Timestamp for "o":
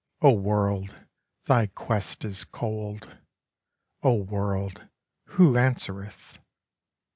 0.23-0.31, 4.01-4.15